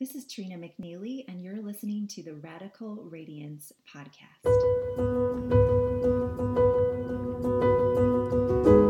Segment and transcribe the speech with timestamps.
[0.00, 4.46] This is Trina McNeilly, and you're listening to the Radical Radiance podcast.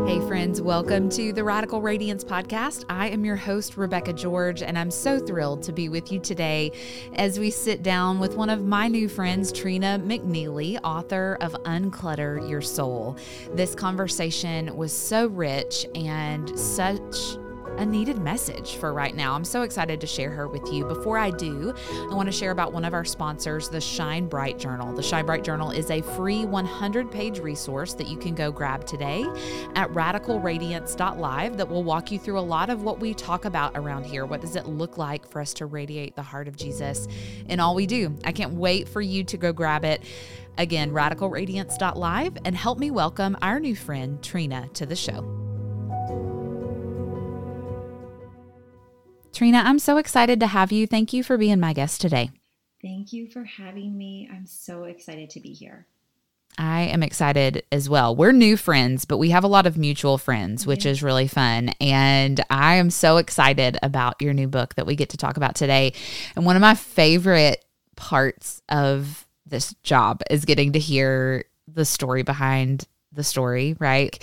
[0.07, 2.85] Hey, friends, welcome to the Radical Radiance podcast.
[2.89, 6.71] I am your host, Rebecca George, and I'm so thrilled to be with you today
[7.15, 12.49] as we sit down with one of my new friends, Trina McNeilly, author of Unclutter
[12.49, 13.17] Your Soul.
[13.53, 17.35] This conversation was so rich and such
[17.77, 19.33] a needed message for right now.
[19.33, 20.85] I'm so excited to share her with you.
[20.85, 21.73] Before I do,
[22.09, 24.93] I want to share about one of our sponsors, the Shine Bright Journal.
[24.93, 28.85] The Shine Bright Journal is a free 100 page resource that you can go grab
[28.85, 29.25] today
[29.75, 34.05] at radicalradiance.live that will walk you through a lot of what we talk about around
[34.05, 34.25] here.
[34.25, 37.07] What does it look like for us to radiate the heart of Jesus
[37.47, 38.15] in all we do?
[38.23, 40.03] I can't wait for you to go grab it.
[40.57, 45.50] Again, radicalradiance.live and help me welcome our new friend, Trina, to the show.
[49.33, 50.87] Trina, I'm so excited to have you.
[50.87, 52.31] Thank you for being my guest today.
[52.81, 54.29] Thank you for having me.
[54.31, 55.87] I'm so excited to be here.
[56.57, 58.15] I am excited as well.
[58.15, 61.69] We're new friends, but we have a lot of mutual friends, which is really fun.
[61.79, 65.55] And I am so excited about your new book that we get to talk about
[65.55, 65.93] today.
[66.35, 67.63] And one of my favorite
[67.95, 74.21] parts of this job is getting to hear the story behind the story, right?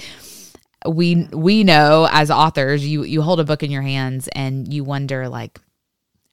[0.86, 4.84] We we know as authors you you hold a book in your hands and you
[4.84, 5.58] wonder like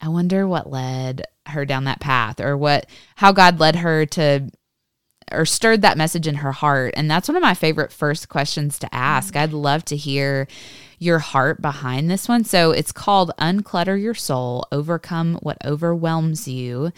[0.00, 4.48] i wonder what led her down that path or what how god led her to
[5.32, 6.94] or stirred that message in her heart.
[6.96, 9.34] And that's one of my favorite first questions to ask.
[9.34, 9.42] Mm-hmm.
[9.42, 10.46] i'd love to hear
[10.98, 12.44] your heart behind this one.
[12.44, 16.92] So it's called unclutter your soul overcome what overwhelms you.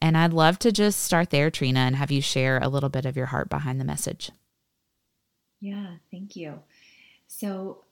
[0.00, 3.06] And i'd love to just start there trina and have you share a little bit
[3.06, 4.30] of your heart behind the message.
[5.60, 6.60] Yeah thank you
[7.28, 7.84] so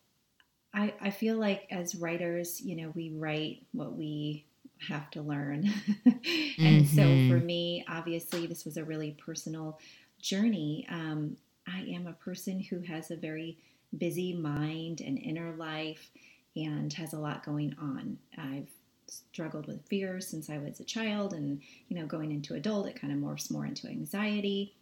[0.74, 4.44] I, I feel like as writers, you know, we write what we
[4.88, 5.72] have to learn.
[6.04, 6.96] and mm-hmm.
[6.96, 7.02] so
[7.34, 9.78] for me, obviously, this was a really personal
[10.20, 10.86] journey.
[10.90, 13.58] Um, I am a person who has a very
[13.96, 16.10] busy mind and inner life
[16.56, 18.19] and has a lot going on.
[18.36, 18.69] I've
[19.08, 23.00] struggled with fear since I was a child, and you know, going into adult, it
[23.00, 24.75] kind of morphs more into anxiety.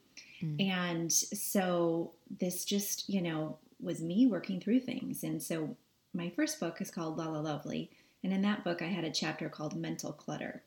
[0.43, 0.69] Mm.
[0.69, 5.23] And so this just, you know, was me working through things.
[5.23, 5.77] And so
[6.13, 7.91] my first book is called La La Lovely.
[8.23, 10.63] And in that book, I had a chapter called Mental Clutter,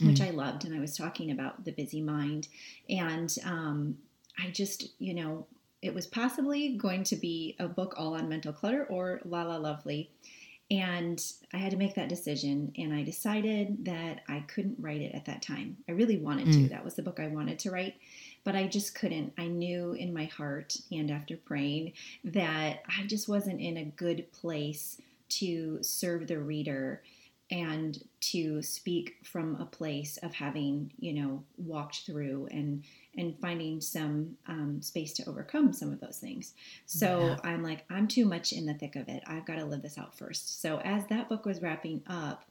[0.00, 0.06] mm.
[0.06, 0.64] which I loved.
[0.64, 2.48] And I was talking about the busy mind.
[2.88, 3.98] And um,
[4.38, 5.46] I just, you know,
[5.82, 9.56] it was possibly going to be a book all on mental clutter or La La
[9.56, 10.10] Lovely.
[10.70, 12.72] And I had to make that decision.
[12.78, 15.76] And I decided that I couldn't write it at that time.
[15.88, 16.52] I really wanted mm.
[16.54, 16.68] to.
[16.70, 17.96] That was the book I wanted to write
[18.44, 19.32] but I just couldn't.
[19.38, 21.94] I knew in my heart and after praying
[22.24, 25.00] that I just wasn't in a good place
[25.30, 27.02] to serve the reader
[27.50, 32.82] and to speak from a place of having you know walked through and
[33.16, 36.54] and finding some um, space to overcome some of those things
[36.86, 37.36] so yeah.
[37.44, 39.98] i'm like i'm too much in the thick of it i've got to live this
[39.98, 42.44] out first so as that book was wrapping up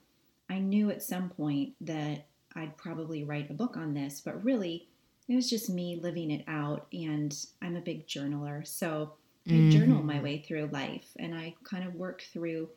[0.49, 4.87] i knew at some point that i'd probably write a book on this but really
[5.29, 9.13] it was just me living it out and i'm a big journaler so
[9.47, 9.69] i mm-hmm.
[9.71, 12.69] journal my way through life and i kind of work through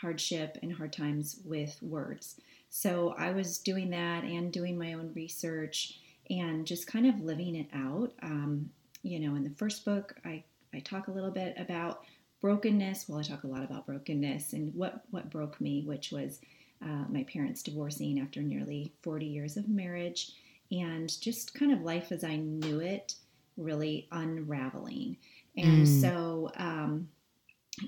[0.00, 2.40] hardship and hard times with words.
[2.70, 5.98] So i was doing that and doing my own research
[6.30, 8.12] and just kind of living it out.
[8.22, 8.70] Um,
[9.02, 10.42] you know in the first book i
[10.74, 12.02] i talk a little bit about
[12.40, 13.08] brokenness.
[13.08, 16.40] Well i talk a lot about brokenness and what what broke me which was
[16.82, 20.32] uh, my parents divorcing after nearly 40 years of marriage
[20.70, 23.14] and just kind of life as I knew it
[23.56, 25.16] really unraveling.
[25.56, 26.00] And mm.
[26.00, 27.08] so, um,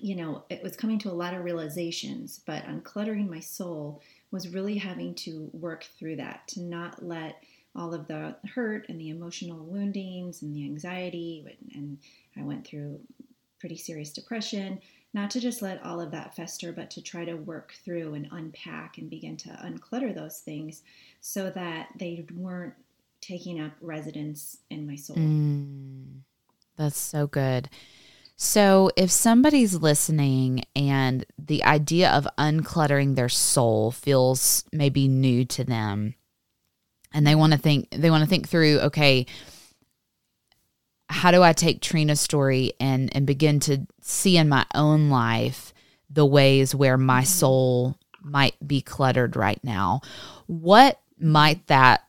[0.00, 4.48] you know, it was coming to a lot of realizations, but uncluttering my soul was
[4.48, 7.42] really having to work through that, to not let
[7.76, 11.98] all of the hurt and the emotional woundings and the anxiety, and
[12.36, 13.00] I went through
[13.60, 14.80] pretty serious depression,
[15.12, 18.28] not to just let all of that fester, but to try to work through and
[18.30, 20.82] unpack and begin to unclutter those things
[21.20, 22.74] so that they weren't
[23.20, 25.16] taking up residence in my soul.
[25.16, 26.20] Mm,
[26.76, 27.68] that's so good.
[28.36, 35.64] So, if somebody's listening and the idea of uncluttering their soul feels maybe new to
[35.64, 36.14] them,
[37.12, 39.26] and they want to think they want to think through, okay,
[41.10, 45.74] how do I take Trina's story and and begin to see in my own life
[46.08, 47.26] the ways where my mm-hmm.
[47.26, 50.00] soul might be cluttered right now?
[50.46, 52.04] What might that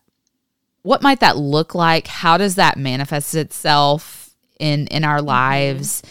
[0.83, 2.07] what might that look like?
[2.07, 5.27] How does that manifest itself in in our mm-hmm.
[5.27, 6.04] lives?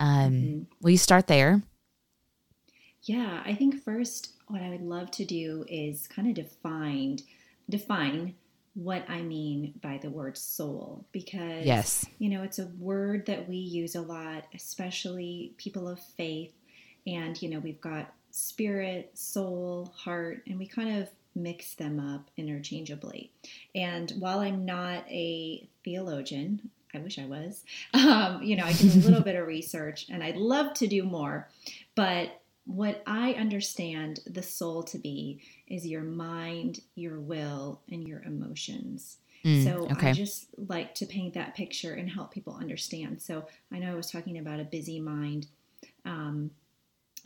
[0.00, 0.62] Um, mm-hmm.
[0.80, 1.62] Will you start there?
[3.04, 7.18] Yeah, I think first what I would love to do is kind of define
[7.70, 8.34] define
[8.74, 12.06] what I mean by the word soul because yes.
[12.18, 16.54] you know it's a word that we use a lot especially people of faith
[17.06, 22.30] and you know we've got spirit, soul, heart and we kind of mix them up
[22.36, 23.30] interchangeably.
[23.74, 27.64] And while I'm not a theologian, I wish I was.
[27.94, 31.04] Um, you know, I do a little bit of research and I'd love to do
[31.04, 31.48] more.
[31.94, 38.22] But what I understand the soul to be is your mind, your will, and your
[38.22, 39.18] emotions.
[39.44, 40.10] Mm, so okay.
[40.10, 43.20] I just like to paint that picture and help people understand.
[43.20, 45.48] So I know I was talking about a busy mind,
[46.04, 46.50] um,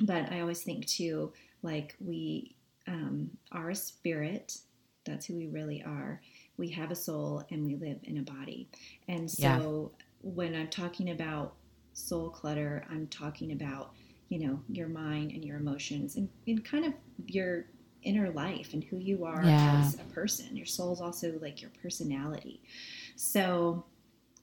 [0.01, 2.57] but I always think too, like we
[2.87, 4.59] um, are a spirit.
[5.05, 6.23] That's who we really are.
[6.57, 8.69] We have a soul and we live in a body.
[9.09, 10.07] And so yeah.
[10.23, 11.55] when I'm talking about
[11.93, 13.93] soul clutter, I'm talking about,
[14.29, 16.93] you know, your mind and your emotions and, and kind of
[17.27, 17.67] your
[18.03, 19.83] inner life and who you are yeah.
[19.85, 20.57] as a person.
[20.57, 22.61] Your soul is also like your personality.
[23.17, 23.85] So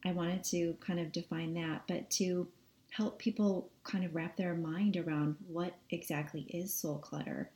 [0.05, 2.47] I wanted to kind of define that, but to
[2.91, 7.49] help people kind of wrap their mind around what exactly is soul clutter.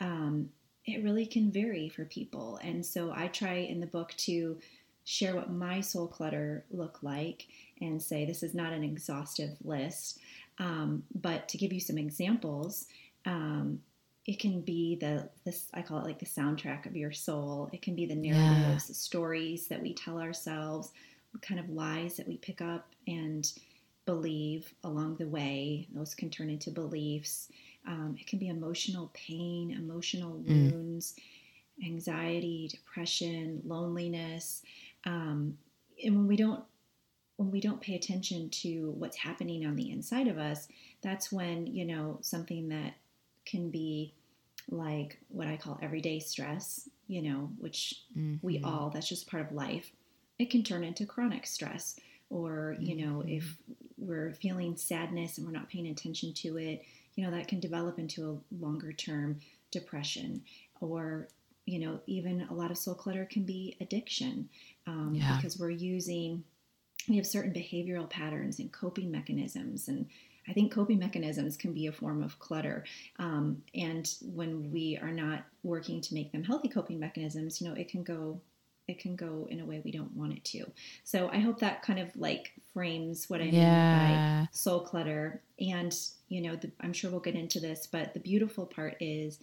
[0.00, 0.50] Um,
[0.86, 2.58] it really can vary for people.
[2.62, 4.58] And so I try in the book to
[5.04, 7.46] share what my soul clutter look like
[7.80, 10.18] and say this is not an exhaustive list,
[10.60, 12.86] um, but to give you some examples,
[13.24, 13.80] um,
[14.26, 17.70] it can be the this I call it like the soundtrack of your soul.
[17.72, 18.88] It can be the narratives, yeah.
[18.88, 20.92] the stories that we tell ourselves,
[21.40, 23.50] kind of lies that we pick up and
[24.04, 25.88] believe along the way.
[25.94, 27.48] Those can turn into beliefs.
[27.86, 30.72] Um, it can be emotional pain, emotional mm.
[30.72, 31.14] wounds,
[31.82, 34.62] anxiety, depression, loneliness.
[35.06, 35.56] Um,
[36.04, 36.62] and when we don't
[37.40, 40.68] when we don't pay attention to what's happening on the inside of us,
[41.00, 42.92] that's when you know something that
[43.46, 44.12] can be
[44.70, 48.46] like what I call everyday stress, you know, which mm-hmm.
[48.46, 49.90] we all that's just part of life.
[50.38, 51.98] It can turn into chronic stress,
[52.28, 53.72] or you know, if mm-hmm.
[54.06, 56.82] we're feeling sadness and we're not paying attention to it,
[57.14, 59.40] you know, that can develop into a longer term
[59.70, 60.42] depression
[60.82, 61.26] or
[61.64, 64.48] you know, even a lot of soul clutter can be addiction
[64.86, 65.36] um, yeah.
[65.36, 66.42] because we're using,
[67.08, 69.88] we have certain behavioral patterns and coping mechanisms.
[69.88, 70.06] And
[70.48, 72.84] I think coping mechanisms can be a form of clutter.
[73.18, 77.74] Um, and when we are not working to make them healthy coping mechanisms, you know,
[77.74, 78.40] it can go
[78.88, 80.64] it can go in a way we don't want it to.
[81.04, 83.50] So I hope that kind of like frames what I yeah.
[83.50, 85.40] mean by soul clutter.
[85.60, 85.96] And,
[86.28, 89.38] you know, the, I'm sure we'll get into this, but the beautiful part is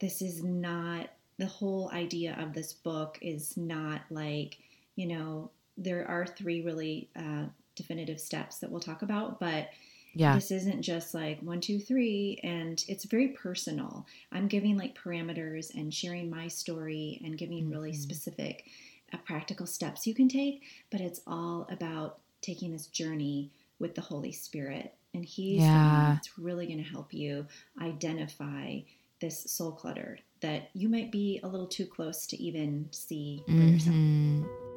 [0.00, 4.58] this is not the whole idea of this book is not like,
[4.96, 7.44] you know, there are three really uh,
[7.76, 9.68] definitive steps that we'll talk about, but
[10.14, 10.34] yeah.
[10.34, 14.06] This isn't just like one, two, three, and it's very personal.
[14.32, 17.72] I'm giving like parameters and sharing my story and giving mm-hmm.
[17.72, 18.64] really specific
[19.12, 24.00] uh, practical steps you can take, but it's all about taking this journey with the
[24.00, 24.94] Holy Spirit.
[25.14, 26.14] And He's yeah.
[26.14, 27.46] that's really going to help you
[27.80, 28.80] identify
[29.20, 33.52] this soul clutter that you might be a little too close to even see for
[33.52, 33.68] mm-hmm.
[33.68, 34.67] yourself.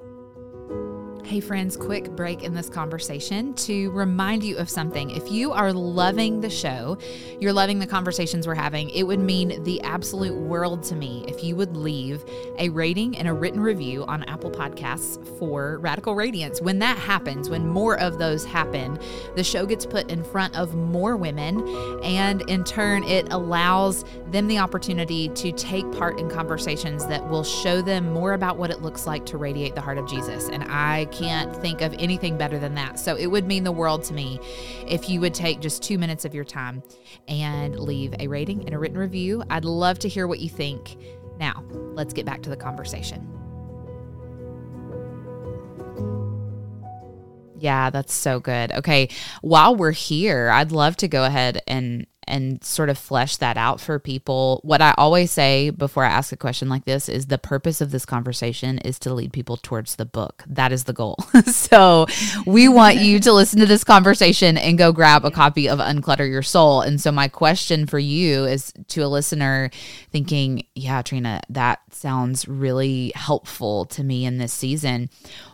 [1.32, 5.12] Hey, friends, quick break in this conversation to remind you of something.
[5.12, 6.98] If you are loving the show,
[7.40, 11.42] you're loving the conversations we're having, it would mean the absolute world to me if
[11.42, 12.22] you would leave
[12.60, 16.60] a rating and a written review on Apple Podcasts for Radical Radiance.
[16.60, 19.00] When that happens, when more of those happen,
[19.38, 21.66] the show gets put in front of more women,
[22.04, 27.46] and in turn, it allows them the opportunity to take part in conversations that will
[27.46, 30.50] show them more about what it looks like to radiate the heart of Jesus.
[30.50, 33.00] And I can't think of anything better than that.
[33.00, 34.40] So it would mean the world to me
[34.88, 36.82] if you would take just two minutes of your time
[37.28, 39.44] and leave a rating and a written review.
[39.50, 40.98] I'd love to hear what you think.
[41.38, 41.64] Now,
[41.94, 43.28] let's get back to the conversation.
[47.58, 48.72] Yeah, that's so good.
[48.72, 49.10] Okay,
[49.42, 53.80] while we're here, I'd love to go ahead and and sort of flesh that out
[53.80, 54.62] for people.
[54.64, 57.92] What I always say before I ask a question like this is the purpose of
[57.92, 60.44] this conversation is to lead people towards the book.
[60.48, 61.18] That is the goal.
[61.46, 62.08] so
[62.46, 66.30] we want you to listen to this conversation and go grab a copy of Unclutter
[66.30, 66.82] Your Soul.
[66.82, 69.70] And so my question for you is to a listener
[70.12, 75.10] thinking, yeah, Trina, that sounds really helpful to me in this season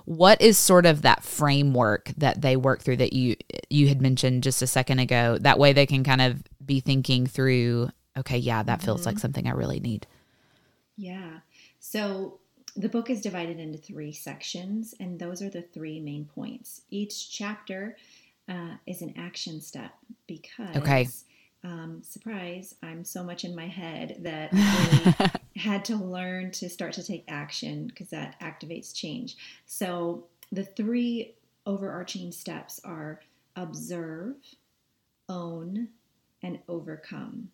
[0.07, 3.35] what is sort of that framework that they work through that you
[3.69, 7.27] you had mentioned just a second ago that way they can kind of be thinking
[7.27, 9.09] through, okay, yeah, that feels mm-hmm.
[9.09, 10.07] like something I really need.
[10.95, 11.39] Yeah.
[11.81, 12.39] So
[12.77, 16.83] the book is divided into three sections, and those are the three main points.
[16.89, 17.97] Each chapter
[18.47, 19.91] uh, is an action step
[20.25, 21.09] because okay.
[21.67, 26.93] Um, surprise, I'm so much in my head that I had to learn to start
[26.93, 29.36] to take action because that activates change.
[29.65, 33.19] So the three overarching steps are
[33.57, 34.36] observe,
[35.27, 35.89] own,
[36.41, 37.50] and overcome.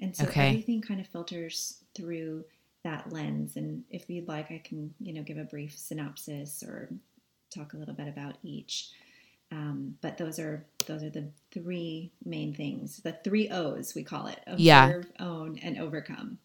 [0.00, 0.48] And so okay.
[0.48, 2.44] everything kind of filters through
[2.82, 3.56] that lens.
[3.56, 6.88] And if you'd like, I can, you know, give a brief synopsis or
[7.54, 8.90] talk a little bit about each.
[9.54, 12.98] Um, but those are those are the three main things.
[12.98, 15.02] The three O's we call it: observe, yeah.
[15.20, 16.38] own, and overcome.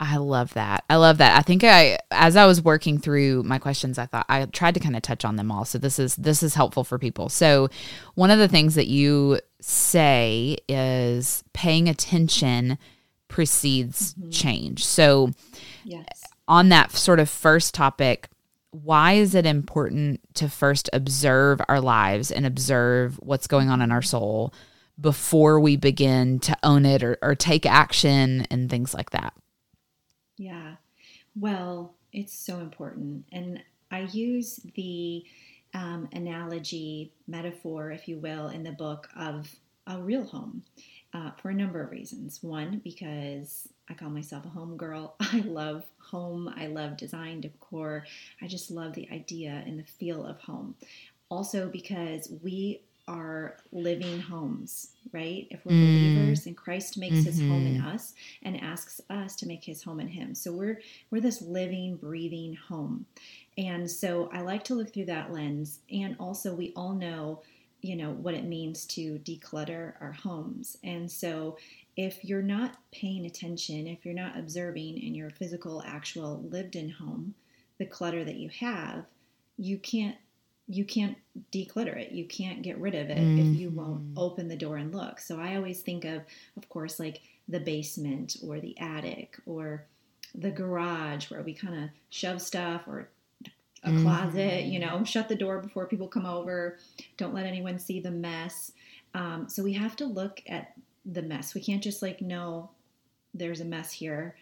[0.00, 0.84] I love that.
[0.88, 1.36] I love that.
[1.36, 4.80] I think I as I was working through my questions, I thought I tried to
[4.80, 5.64] kind of touch on them all.
[5.64, 7.28] So this is this is helpful for people.
[7.28, 7.68] So
[8.14, 12.78] one of the things that you say is paying attention
[13.26, 14.30] precedes mm-hmm.
[14.30, 14.86] change.
[14.86, 15.32] So
[15.84, 16.22] yes.
[16.46, 18.28] on that sort of first topic,
[18.70, 23.90] why is it important to first observe our lives and observe what's going on in
[23.90, 24.52] our soul
[25.00, 29.32] before we begin to own it or, or take action and things like that?
[30.36, 30.74] Yeah.
[31.34, 33.24] Well, it's so important.
[33.32, 35.24] And I use the
[35.74, 39.54] um, analogy, metaphor, if you will, in the book of
[39.86, 40.64] a real home
[41.14, 42.42] uh, for a number of reasons.
[42.42, 45.14] One, because I call myself a home girl.
[45.20, 46.52] I love home.
[46.56, 48.04] I love design, decor.
[48.42, 50.74] I just love the idea and the feel of home.
[51.30, 55.48] Also, because we are living homes, right?
[55.50, 56.14] If we're mm.
[56.14, 57.24] believers and Christ makes mm-hmm.
[57.24, 57.88] his home in mm-hmm.
[57.88, 60.34] us and asks us to make his home in him.
[60.34, 60.80] So we're
[61.10, 63.06] we're this living, breathing home.
[63.56, 65.80] And so I like to look through that lens.
[65.90, 67.42] And also we all know,
[67.80, 70.76] you know, what it means to declutter our homes.
[70.84, 71.56] And so
[71.98, 76.88] if you're not paying attention, if you're not observing in your physical, actual lived in
[76.88, 77.34] home,
[77.78, 79.04] the clutter that you have,
[79.58, 80.16] you can't
[80.70, 81.16] you can't
[81.50, 82.12] declutter it.
[82.12, 83.38] You can't get rid of it mm-hmm.
[83.54, 84.18] if you won't mm-hmm.
[84.18, 85.18] open the door and look.
[85.18, 86.22] So I always think of,
[86.58, 89.86] of course, like the basement or the attic or
[90.34, 93.08] the garage where we kind of shove stuff or
[93.82, 94.02] a mm-hmm.
[94.02, 96.76] closet, you know, shut the door before people come over.
[97.16, 98.70] Don't let anyone see the mess.
[99.14, 100.74] Um, so we have to look at
[101.10, 101.54] the mess.
[101.54, 102.70] We can't just like, know
[103.34, 104.36] there's a mess here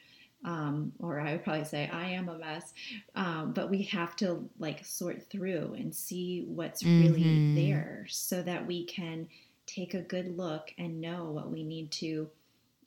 [0.44, 2.72] um, or I would probably say I am a mess.
[3.14, 7.02] Um, but we have to like sort through and see what's mm-hmm.
[7.02, 9.28] really there so that we can
[9.66, 12.28] take a good look and know what we need to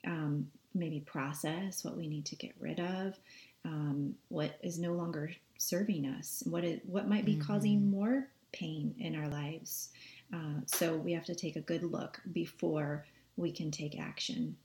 [0.07, 3.19] um, maybe process, what we need to get rid of,
[3.65, 7.41] um, what is no longer serving us, what is, what might be mm-hmm.
[7.41, 9.89] causing more pain in our lives.
[10.33, 13.05] Uh, so we have to take a good look before
[13.39, 14.57] we can take action.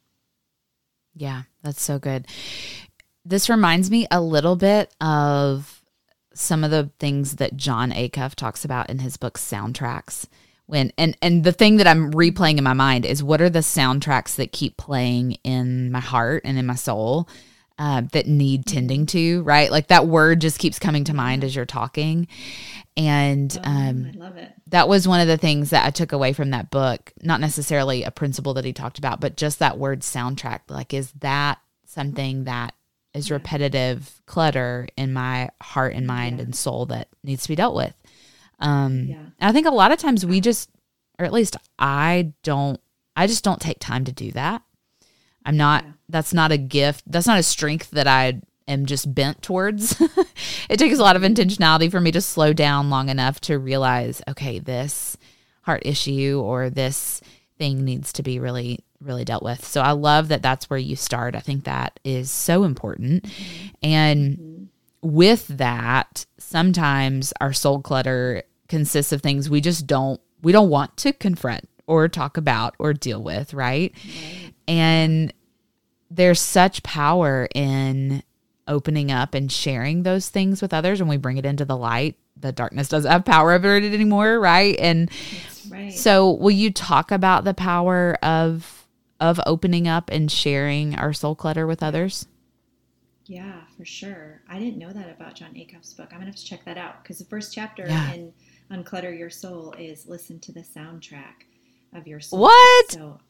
[1.15, 2.27] Yeah, that's so good.
[3.25, 5.83] This reminds me a little bit of
[6.35, 10.27] some of the things that Jon Acuff talks about in his book Soundtracks.
[10.67, 13.59] When and and the thing that I'm replaying in my mind is what are the
[13.59, 17.29] soundtracks that keep playing in my heart and in my soul
[17.79, 18.75] uh, that need mm-hmm.
[18.75, 19.71] tending to, right?
[19.71, 22.29] Like that word just keeps coming to mind as you're talking.
[22.97, 24.53] And oh, um, I love it.
[24.69, 27.13] That was one of the things that I took away from that book.
[27.23, 30.61] Not necessarily a principle that he talked about, but just that word soundtrack.
[30.69, 32.75] Like, is that something that
[33.13, 36.45] is repetitive clutter in my heart and mind yeah.
[36.45, 37.95] and soul that needs to be dealt with?
[38.61, 39.27] Um, yeah.
[39.41, 40.71] I think a lot of times we just,
[41.19, 42.81] or at least I don't,
[43.17, 44.63] I just don't take time to do that.
[45.45, 45.93] I'm not, yeah.
[46.09, 47.05] That's not a gift.
[47.07, 50.01] That's not a strength that I am just bent towards.
[50.69, 54.23] it takes a lot of intentionality for me to slow down long enough to realize,
[54.29, 55.17] okay, this
[55.63, 57.21] heart issue or this
[57.59, 59.65] thing needs to be really really dealt with.
[59.65, 61.37] So I love that that's where you start.
[61.37, 63.27] I think that is so important.
[63.83, 64.65] And mm-hmm.
[65.03, 70.97] with that, sometimes our soul clutter consists of things we just don't we don't want
[70.99, 73.93] to confront or talk about or deal with, right?
[73.95, 74.53] right.
[74.67, 75.33] And
[76.11, 78.23] there's such power in
[78.67, 82.17] opening up and sharing those things with others when we bring it into the light.
[82.37, 84.77] The darkness doesn't have power over it anymore right?
[84.79, 85.11] And
[85.71, 85.93] right.
[85.93, 88.87] so will you talk about the power of
[89.21, 92.27] of opening up and sharing our soul clutter with others?
[93.27, 94.43] Yeah for sure.
[94.49, 96.09] I didn't know that about jon acuff's book.
[96.11, 98.13] I'm gonna have to check that out because the first chapter yeah.
[98.13, 98.33] in
[98.71, 101.45] unclutter your soul is listen to the soundtrack
[101.93, 102.41] of your soul.
[102.41, 102.93] What?
[102.93, 103.21] So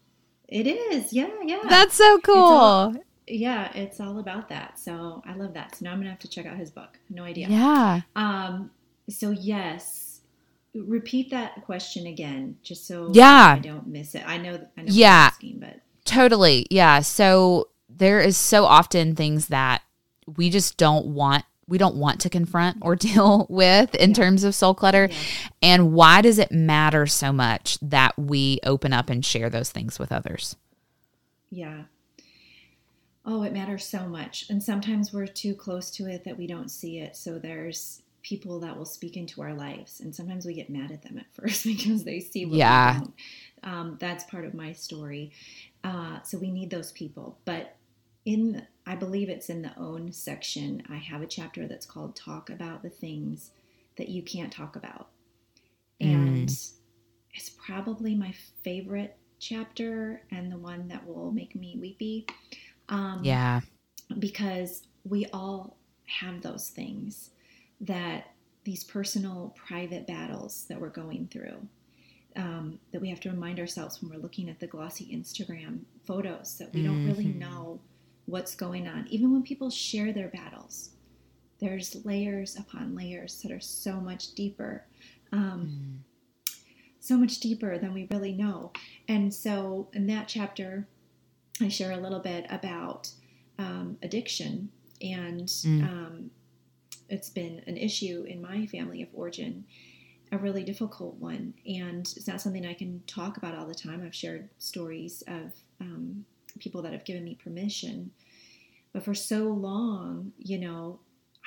[0.48, 2.94] it is yeah yeah that's so cool
[3.26, 4.78] yeah, it's all about that.
[4.78, 5.76] So I love that.
[5.76, 6.98] So now I'm gonna have to check out his book.
[7.08, 7.48] No idea.
[7.48, 8.02] Yeah.
[8.16, 8.70] Um.
[9.08, 10.20] So yes,
[10.74, 14.22] repeat that question again, just so yeah I don't miss it.
[14.26, 14.54] I know.
[14.76, 14.88] I know.
[14.88, 15.30] Yeah.
[15.32, 16.66] Asking, but totally.
[16.70, 17.00] Yeah.
[17.00, 19.82] So there is so often things that
[20.36, 24.16] we just don't want we don't want to confront or deal with in yeah.
[24.16, 25.08] terms of soul clutter.
[25.10, 25.16] Yeah.
[25.62, 29.98] And why does it matter so much that we open up and share those things
[29.98, 30.56] with others?
[31.50, 31.84] Yeah.
[33.26, 34.46] Oh, it matters so much.
[34.50, 37.16] And sometimes we're too close to it that we don't see it.
[37.16, 40.00] So there's people that will speak into our lives.
[40.00, 42.98] And sometimes we get mad at them at first because they see what yeah.
[42.98, 43.14] we don't.
[43.62, 45.32] Um, that's part of my story.
[45.82, 47.38] Uh, so we need those people.
[47.44, 47.76] But
[48.24, 52.50] in, I believe it's in the own section, I have a chapter that's called Talk
[52.50, 53.50] About the Things
[53.96, 55.08] That You Can't Talk About.
[56.00, 56.72] And mm.
[57.34, 62.26] it's probably my favorite chapter and the one that will make me weepy.
[62.88, 63.60] Um, yeah.
[64.18, 65.76] Because we all
[66.06, 67.30] have those things
[67.80, 71.68] that these personal, private battles that we're going through.
[72.36, 76.58] Um, that we have to remind ourselves when we're looking at the glossy Instagram photos
[76.58, 76.88] that we mm-hmm.
[76.88, 77.38] don't really mm-hmm.
[77.38, 77.80] know
[78.26, 79.06] what's going on.
[79.08, 80.90] Even when people share their battles,
[81.60, 84.84] there's layers upon layers that are so much deeper.
[85.32, 86.04] Um,
[86.48, 86.54] mm.
[87.00, 88.72] So much deeper than we really know.
[89.08, 90.88] And so, in that chapter,
[91.60, 93.10] I share a little bit about
[93.58, 94.70] um, addiction,
[95.02, 95.82] and mm.
[95.84, 96.30] um,
[97.10, 99.64] it's been an issue in my family of origin,
[100.32, 101.54] a really difficult one.
[101.66, 104.02] And it's not something I can talk about all the time.
[104.04, 106.24] I've shared stories of um,
[106.58, 108.10] people that have given me permission.
[108.92, 111.00] But for so long, you know,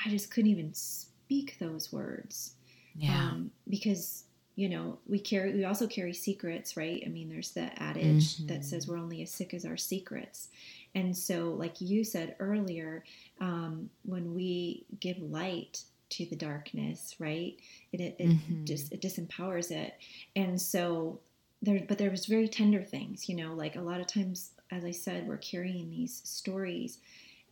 [0.06, 2.56] I just couldn't even speak those words.
[2.96, 3.16] Yeah.
[3.16, 4.24] Um, because
[4.58, 8.48] you know we carry we also carry secrets right i mean there's the adage mm-hmm.
[8.48, 10.50] that says we're only as sick as our secrets
[10.96, 13.04] and so like you said earlier
[13.40, 17.58] um, when we give light to the darkness right
[17.94, 18.66] it, it, mm-hmm.
[18.66, 19.94] just it disempowers it
[20.36, 21.20] and so
[21.62, 24.84] there but there was very tender things you know like a lot of times as
[24.84, 27.00] i said we're carrying these stories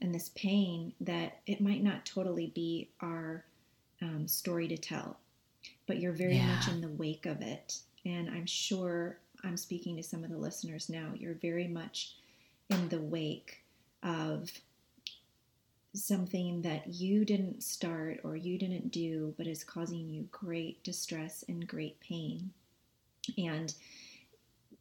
[0.01, 3.45] and this pain that it might not totally be our
[4.01, 5.17] um, story to tell
[5.87, 6.47] but you're very yeah.
[6.47, 7.79] much in the wake of it.
[8.05, 11.11] And I'm sure I'm speaking to some of the listeners now.
[11.15, 12.15] You're very much
[12.69, 13.63] in the wake
[14.03, 14.51] of
[15.93, 21.43] something that you didn't start or you didn't do, but is causing you great distress
[21.47, 22.51] and great pain.
[23.37, 23.73] And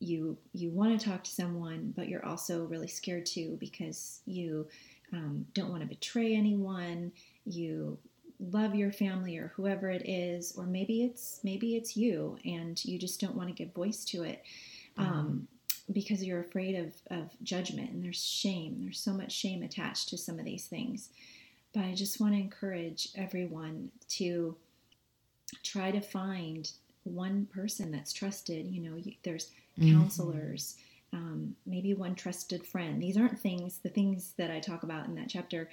[0.04, 4.66] you you want to talk to someone, but you're also really scared too because you
[5.12, 7.12] um, don't want to betray anyone.
[7.44, 7.98] You
[8.40, 12.98] love your family or whoever it is or maybe it's maybe it's you and you
[12.98, 14.42] just don't want to give voice to it
[14.98, 15.10] mm-hmm.
[15.10, 15.48] um,
[15.92, 20.18] because you're afraid of, of judgment and there's shame there's so much shame attached to
[20.18, 21.10] some of these things
[21.72, 24.56] but i just want to encourage everyone to
[25.62, 26.72] try to find
[27.04, 29.98] one person that's trusted you know there's mm-hmm.
[29.98, 30.76] counselors
[31.12, 35.14] um, maybe one trusted friend these aren't things the things that i talk about in
[35.14, 35.68] that chapter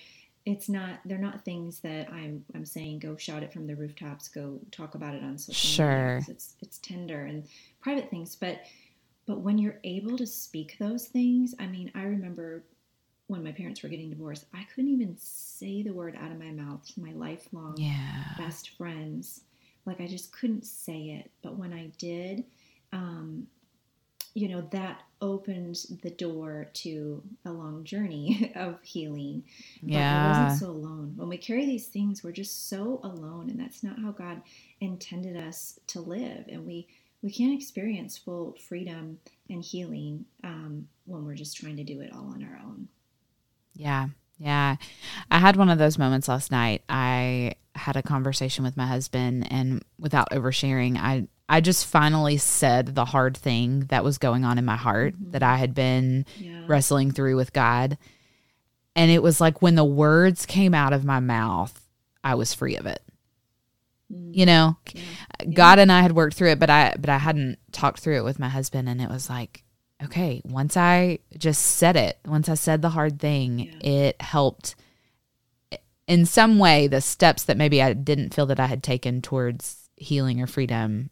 [0.45, 4.27] it's not they're not things that I'm I'm saying go shout it from the rooftops,
[4.27, 6.15] go talk about it on social sure.
[6.15, 6.25] media.
[6.29, 7.47] It's it's tender and
[7.79, 8.61] private things, but
[9.27, 12.63] but when you're able to speak those things, I mean, I remember
[13.27, 16.51] when my parents were getting divorced, I couldn't even say the word out of my
[16.51, 18.23] mouth to my lifelong yeah.
[18.37, 19.41] best friends.
[19.85, 21.31] Like I just couldn't say it.
[21.43, 22.43] But when I did,
[22.91, 23.47] um,
[24.33, 29.43] you know, that opened the door to a long journey of healing.
[29.81, 30.25] But yeah.
[30.25, 31.13] I wasn't so alone.
[31.15, 34.41] When we carry these things, we're just so alone, and that's not how God
[34.79, 36.45] intended us to live.
[36.47, 36.87] And we
[37.21, 42.11] we can't experience full freedom and healing um, when we're just trying to do it
[42.13, 42.87] all on our own.
[43.75, 44.07] Yeah.
[44.39, 44.77] Yeah.
[45.29, 46.81] I had one of those moments last night.
[46.89, 52.95] I had a conversation with my husband and without oversharing, I I just finally said
[52.95, 55.31] the hard thing that was going on in my heart mm-hmm.
[55.31, 56.63] that I had been yeah.
[56.65, 57.97] wrestling through with God.
[58.95, 61.77] And it was like when the words came out of my mouth,
[62.23, 63.01] I was free of it.
[64.09, 64.31] Mm-hmm.
[64.33, 65.03] You know, yeah.
[65.53, 68.23] God and I had worked through it, but I but I hadn't talked through it
[68.23, 69.65] with my husband and it was like,
[70.01, 74.75] okay, once I just said it, once I said the hard thing, it helped
[76.07, 79.89] in some way the steps that maybe I didn't feel that I had taken towards
[79.97, 81.09] healing or freedom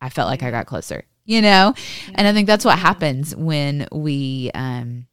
[0.00, 1.74] I felt like I got closer, you know?
[1.76, 2.14] Yeah.
[2.14, 5.06] And I think that's what happens when we um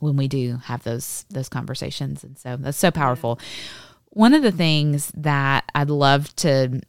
[0.00, 3.38] when we do have those those conversations and so that's so powerful.
[4.10, 6.80] One of the things that I'd love to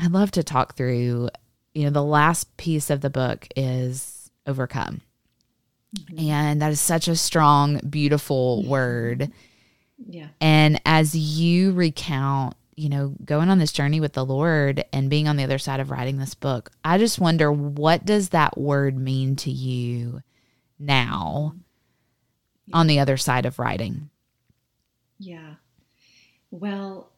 [0.00, 1.28] I'd love to talk through,
[1.74, 5.02] you know, the last piece of the book is overcome.
[5.96, 6.28] Mm-hmm.
[6.28, 9.30] And that is such a strong, beautiful word.
[9.98, 10.28] Yeah.
[10.40, 15.28] And as you recount you know, going on this journey with the Lord and being
[15.28, 18.96] on the other side of writing this book, I just wonder what does that word
[18.96, 20.22] mean to you
[20.78, 21.54] now
[22.66, 22.76] yeah.
[22.76, 24.10] on the other side of writing?
[25.18, 25.54] Yeah.
[26.50, 27.10] Well,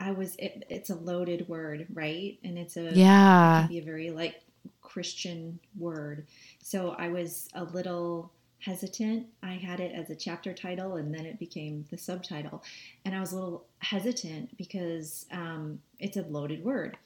[0.00, 2.38] I was it, it's a loaded word, right?
[2.44, 4.40] And it's a yeah, it be a very like
[4.82, 6.26] Christian word.
[6.62, 8.32] So I was a little
[8.64, 9.26] hesitant.
[9.42, 12.62] I had it as a chapter title and then it became the subtitle.
[13.04, 16.96] And I was a little hesitant because um, it's a loaded word.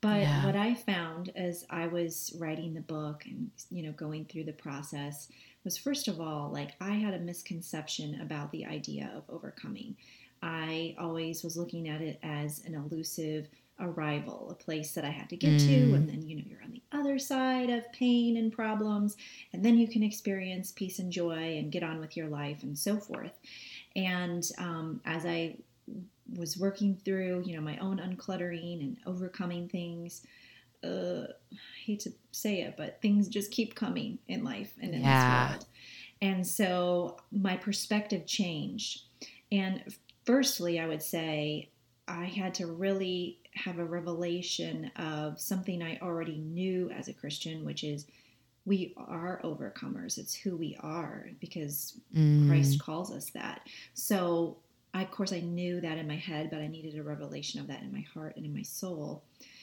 [0.00, 0.46] But yeah.
[0.46, 4.52] what I found as I was writing the book and you know going through the
[4.52, 5.28] process
[5.64, 9.96] was first of all like I had a misconception about the idea of overcoming.
[10.42, 13.48] I always was looking at it as an elusive
[13.80, 15.66] arrival, a place that I had to get mm.
[15.66, 19.16] to, and then you know you're on the other side of pain and problems,
[19.52, 22.78] and then you can experience peace and joy and get on with your life and
[22.78, 23.32] so forth.
[23.96, 25.56] And um, as I
[26.36, 30.22] was working through, you know, my own uncluttering and overcoming things.
[30.82, 35.02] Uh, I hate to say it, but things just keep coming in life and in
[35.02, 35.46] yeah.
[35.46, 35.66] this world.
[36.22, 39.02] And so my perspective changed.
[39.52, 39.82] And
[40.24, 41.70] firstly, I would say
[42.08, 47.64] I had to really have a revelation of something I already knew as a Christian,
[47.64, 48.06] which is
[48.66, 50.18] we are overcomers.
[50.18, 52.48] It's who we are because mm.
[52.48, 53.68] Christ calls us that.
[53.92, 54.56] So
[54.94, 57.66] I, of course, I knew that in my head, but I needed a revelation of
[57.66, 59.22] that in my heart and in my soul.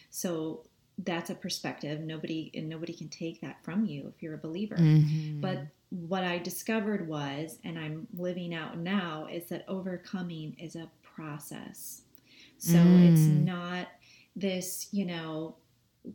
[0.10, 0.64] So
[1.00, 2.02] that's a perspective.
[2.02, 4.76] Nobody and nobody can take that from you if you're a believer.
[4.76, 5.42] Mm-hmm.
[5.42, 10.90] But what I discovered was, and I'm living out now, is that overcoming is a
[11.02, 12.02] process.
[12.62, 13.12] So mm.
[13.12, 13.88] it's not
[14.36, 15.56] this, you know,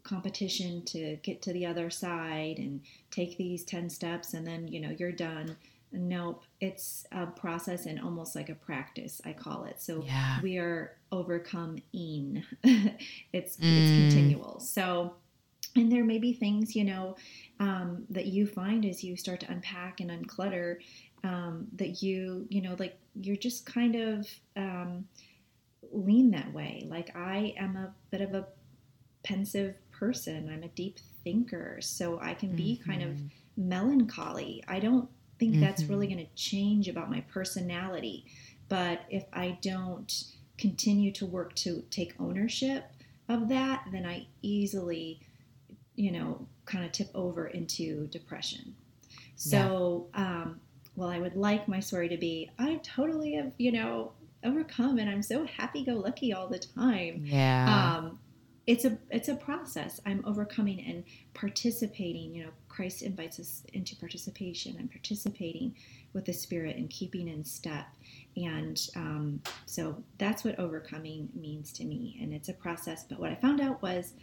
[0.03, 2.81] competition to get to the other side and
[3.11, 5.57] take these 10 steps and then, you know, you're done
[5.93, 9.81] Nope, it's a process and almost like a practice, I call it.
[9.81, 10.41] So yeah.
[10.43, 12.45] we are overcome in.
[13.33, 13.61] it's mm.
[13.61, 14.61] it's continual.
[14.61, 15.15] So
[15.75, 17.17] and there may be things, you know,
[17.61, 20.79] um, that you find as you start to unpack and unclutter
[21.23, 25.07] um, that you, you know, like you're just kind of um,
[25.93, 26.87] lean that way.
[26.89, 28.47] Like I am a bit of a
[29.23, 30.49] pensive person.
[30.53, 32.91] I'm a deep thinker, so I can be mm-hmm.
[32.91, 33.19] kind of
[33.57, 34.63] melancholy.
[34.69, 35.63] I don't think mm-hmm.
[35.63, 38.27] that's really going to change about my personality.
[38.69, 40.25] But if I don't
[40.59, 42.91] continue to work to take ownership
[43.29, 45.21] of that, then I easily,
[45.95, 48.75] you know, kind of tip over into depression.
[49.37, 50.43] So, yeah.
[50.43, 50.61] um,
[50.95, 54.13] well, I would like my story to be I totally have, you know,
[54.45, 57.23] overcome and I'm so happy go lucky all the time.
[57.25, 57.97] Yeah.
[57.99, 58.19] Um,
[58.67, 60.01] it's a it's a process.
[60.05, 62.35] I'm overcoming and participating.
[62.35, 64.77] You know, Christ invites us into participation.
[64.79, 65.77] I'm participating
[66.13, 67.87] with the Spirit and keeping in step.
[68.37, 72.19] And um, so that's what overcoming means to me.
[72.21, 73.05] And it's a process.
[73.05, 74.15] But what I found out was,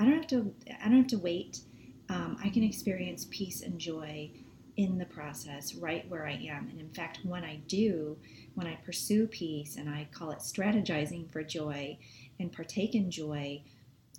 [0.00, 0.52] I don't have to.
[0.82, 1.60] I don't have to wait.
[2.08, 4.30] Um, I can experience peace and joy
[4.76, 6.68] in the process right where I am.
[6.70, 8.16] And in fact, when I do,
[8.54, 11.98] when I pursue peace and I call it strategizing for joy
[12.40, 13.62] and partake in joy,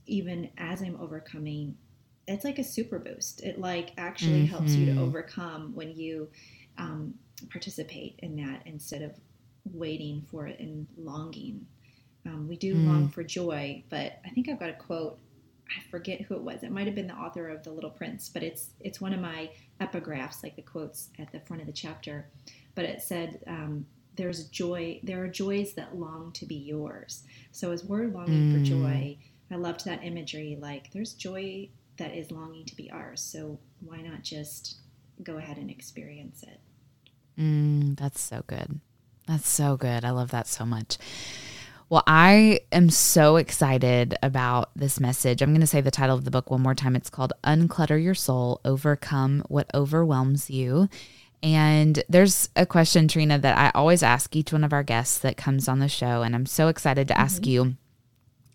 [0.06, 1.76] even as I'm overcoming,
[2.28, 3.42] it's like a super boost.
[3.42, 4.56] It like actually mm-hmm.
[4.56, 5.04] helps you to mm-hmm.
[5.04, 6.30] overcome when you
[6.78, 7.14] um,
[7.50, 9.12] participate in that instead of
[9.72, 11.66] waiting for it and longing.
[12.26, 12.88] Um, we do mm.
[12.88, 15.20] long for joy, but I think I've got a quote.
[15.78, 16.64] I forget who it was.
[16.64, 19.20] It might have been the author of The Little Prince, but it's it's one of
[19.20, 19.50] my
[19.82, 22.30] epigraphs, like the quotes at the front of the chapter.
[22.76, 25.00] But it said, um, "There's joy.
[25.04, 28.58] There are joys that long to be yours." So as we're longing mm.
[28.58, 29.18] for joy,
[29.52, 30.58] I loved that imagery.
[30.60, 33.22] Like there's joy that is longing to be ours.
[33.22, 34.78] So why not just
[35.22, 36.60] go ahead and experience it?
[37.40, 38.80] Mm, that's so good.
[39.28, 40.04] That's so good.
[40.04, 40.98] I love that so much.
[41.94, 45.44] Well, I am so excited about this message.
[45.44, 46.96] I'm going to say the title of the book one more time.
[46.96, 50.90] It's called Unclutter Your Soul Overcome What Overwhelms You.
[51.44, 55.38] And there's a question, Trina, that I always ask each one of our guests that
[55.38, 56.24] comes on the show.
[56.24, 57.52] And I'm so excited to ask mm-hmm.
[57.52, 57.78] you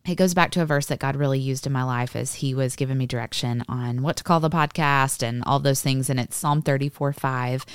[0.05, 2.55] it goes back to a verse that God really used in my life as He
[2.55, 6.11] was giving me direction on what to call the podcast and all those things.
[6.11, 7.67] And it's Psalm 34 5.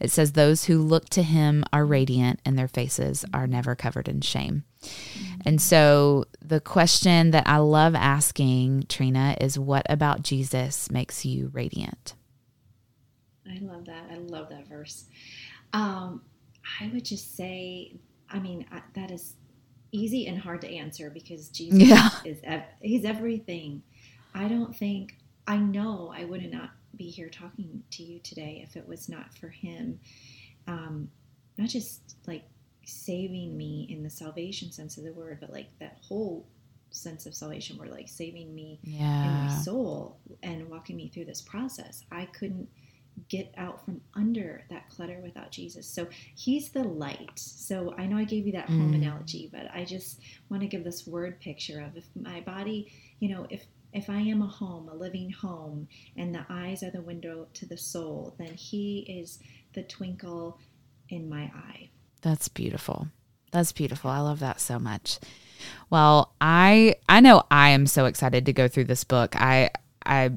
[0.00, 4.08] It says, Those who look to Him are radiant, and their faces are never covered
[4.08, 4.64] in shame.
[4.82, 5.40] Mm-hmm.
[5.46, 11.50] And so the question that I love asking, Trina, is what about Jesus makes you
[11.52, 12.14] radiant?
[13.48, 14.04] I love that.
[14.10, 15.06] I love that verse.
[15.72, 16.22] Um,
[16.80, 17.94] I would just say,
[18.30, 19.34] I mean, I, that is
[19.90, 22.08] easy and hard to answer because Jesus yeah.
[22.24, 23.82] is ev- he's everything.
[24.34, 25.16] I don't think
[25.46, 29.36] I know I would not be here talking to you today if it was not
[29.36, 30.00] for him.
[30.66, 31.10] Um,
[31.58, 32.44] not just like
[32.84, 36.46] saving me in the salvation sense of the word, but like that whole
[36.90, 39.24] sense of salvation where like saving me yeah.
[39.24, 42.04] in my soul and walking me through this process.
[42.10, 42.68] I couldn't
[43.28, 45.86] get out from under that clutter without Jesus.
[45.86, 47.38] So he's the light.
[47.38, 48.96] So I know I gave you that home mm.
[48.96, 53.28] analogy, but I just want to give this word picture of if my body, you
[53.28, 57.02] know, if If I am a home, a living home, and the eyes are the
[57.02, 59.38] window to the soul, then He is
[59.74, 60.58] the twinkle
[61.10, 61.90] in my eye.
[62.22, 63.08] That's beautiful.
[63.50, 64.10] That's beautiful.
[64.10, 65.18] I love that so much.
[65.90, 69.36] Well, I I know I am so excited to go through this book.
[69.40, 69.70] I
[70.04, 70.30] I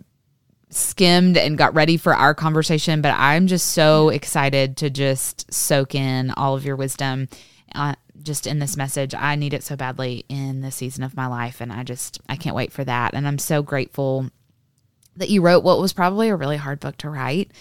[0.69, 5.95] skimmed and got ready for our conversation, but I'm just so excited to just soak
[5.95, 7.29] in all of your wisdom
[7.73, 9.13] uh, just in this message.
[9.15, 12.35] I need it so badly in this season of my life, and I just I
[12.35, 13.13] can't wait for that.
[13.13, 14.29] And I'm so grateful
[15.17, 17.51] that you wrote what was probably a really hard book to write.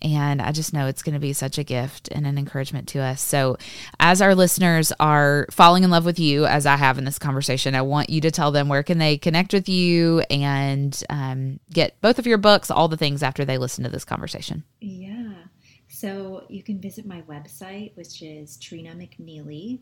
[0.00, 3.00] And I just know it's going to be such a gift and an encouragement to
[3.00, 3.20] us.
[3.20, 3.56] So,
[3.98, 7.74] as our listeners are falling in love with you, as I have in this conversation,
[7.74, 12.00] I want you to tell them where can they connect with you and um, get
[12.00, 14.62] both of your books, all the things after they listen to this conversation.
[14.80, 15.34] Yeah.
[15.88, 19.80] So, you can visit my website, which is Trina McNeilly,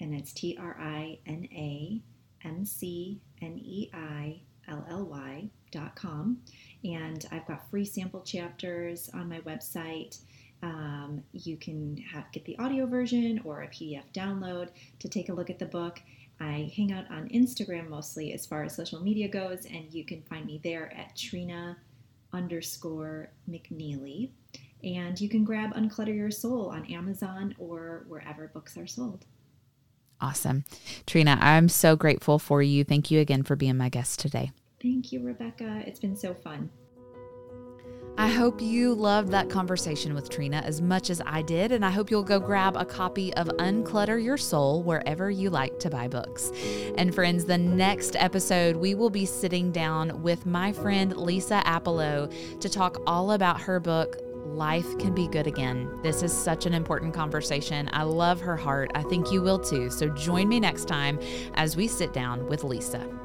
[0.00, 2.00] and it's T R I N A
[2.44, 5.50] M C N E I L L Y
[5.94, 6.38] com,
[6.84, 10.18] and I've got free sample chapters on my website.
[10.62, 15.32] Um, you can have get the audio version or a PDF download to take a
[15.32, 16.00] look at the book.
[16.40, 20.22] I hang out on Instagram mostly as far as social media goes, and you can
[20.22, 21.76] find me there at Trina
[22.32, 24.30] underscore McNeilly.
[24.82, 29.24] And you can grab Unclutter Your Soul on Amazon or wherever books are sold.
[30.20, 30.64] Awesome.
[31.06, 32.84] Trina, I'm so grateful for you.
[32.84, 34.52] Thank you again for being my guest today.
[34.84, 35.82] Thank you, Rebecca.
[35.86, 36.68] It's been so fun.
[38.18, 41.90] I hope you loved that conversation with Trina as much as I did, and I
[41.90, 46.06] hope you'll go grab a copy of Unclutter Your Soul wherever you like to buy
[46.06, 46.52] books.
[46.98, 52.30] And friends, the next episode, we will be sitting down with my friend Lisa Appelo
[52.60, 55.98] to talk all about her book, Life Can Be Good Again.
[56.02, 57.88] This is such an important conversation.
[57.94, 58.90] I love her heart.
[58.94, 59.88] I think you will too.
[59.88, 61.18] So join me next time
[61.54, 63.23] as we sit down with Lisa.